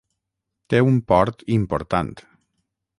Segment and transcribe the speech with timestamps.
[0.73, 2.13] Té un port important.